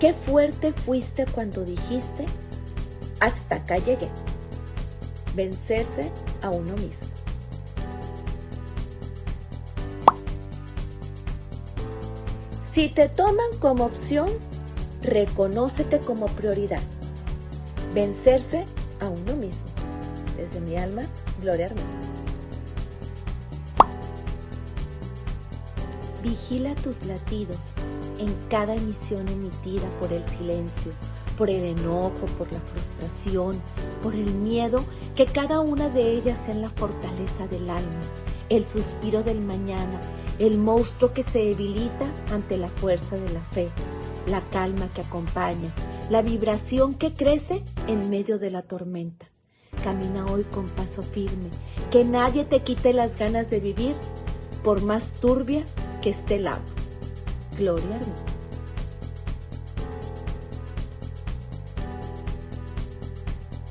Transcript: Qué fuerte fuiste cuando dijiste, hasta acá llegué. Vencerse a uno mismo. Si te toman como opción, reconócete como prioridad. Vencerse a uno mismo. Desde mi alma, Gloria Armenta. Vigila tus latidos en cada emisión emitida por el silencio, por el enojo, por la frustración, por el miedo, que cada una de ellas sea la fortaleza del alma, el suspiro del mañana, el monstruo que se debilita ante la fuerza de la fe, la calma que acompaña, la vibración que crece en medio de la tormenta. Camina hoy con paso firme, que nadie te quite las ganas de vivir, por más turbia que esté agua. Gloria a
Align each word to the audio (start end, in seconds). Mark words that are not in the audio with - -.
Qué 0.00 0.14
fuerte 0.14 0.72
fuiste 0.72 1.26
cuando 1.26 1.62
dijiste, 1.62 2.24
hasta 3.20 3.56
acá 3.56 3.76
llegué. 3.76 4.08
Vencerse 5.34 6.10
a 6.40 6.48
uno 6.48 6.72
mismo. 6.76 7.08
Si 12.64 12.88
te 12.88 13.10
toman 13.10 13.50
como 13.60 13.84
opción, 13.84 14.30
reconócete 15.02 15.98
como 16.00 16.26
prioridad. 16.28 16.80
Vencerse 17.92 18.64
a 19.00 19.08
uno 19.08 19.36
mismo. 19.36 19.68
Desde 20.38 20.60
mi 20.60 20.76
alma, 20.76 21.02
Gloria 21.42 21.66
Armenta. 21.66 21.98
Vigila 26.22 26.74
tus 26.74 27.06
latidos 27.06 27.56
en 28.18 28.28
cada 28.50 28.74
emisión 28.74 29.26
emitida 29.28 29.88
por 29.98 30.12
el 30.12 30.22
silencio, 30.22 30.92
por 31.38 31.48
el 31.48 31.64
enojo, 31.64 32.26
por 32.36 32.52
la 32.52 32.60
frustración, 32.60 33.60
por 34.02 34.14
el 34.14 34.34
miedo, 34.34 34.84
que 35.16 35.24
cada 35.24 35.60
una 35.60 35.88
de 35.88 36.12
ellas 36.12 36.38
sea 36.44 36.54
la 36.54 36.68
fortaleza 36.68 37.46
del 37.46 37.70
alma, 37.70 38.00
el 38.50 38.66
suspiro 38.66 39.22
del 39.22 39.40
mañana, 39.40 39.98
el 40.38 40.58
monstruo 40.58 41.14
que 41.14 41.22
se 41.22 41.38
debilita 41.38 42.12
ante 42.32 42.58
la 42.58 42.68
fuerza 42.68 43.16
de 43.16 43.30
la 43.30 43.40
fe, 43.40 43.68
la 44.26 44.42
calma 44.42 44.88
que 44.94 45.00
acompaña, 45.00 45.72
la 46.10 46.20
vibración 46.20 46.92
que 46.92 47.14
crece 47.14 47.64
en 47.86 48.10
medio 48.10 48.38
de 48.38 48.50
la 48.50 48.60
tormenta. 48.60 49.26
Camina 49.82 50.26
hoy 50.26 50.44
con 50.44 50.68
paso 50.68 51.02
firme, 51.02 51.48
que 51.90 52.04
nadie 52.04 52.44
te 52.44 52.60
quite 52.60 52.92
las 52.92 53.16
ganas 53.16 53.48
de 53.48 53.60
vivir, 53.60 53.94
por 54.62 54.82
más 54.82 55.14
turbia 55.14 55.64
que 56.00 56.10
esté 56.10 56.36
agua. 56.36 56.62
Gloria 57.56 57.96
a 57.96 58.39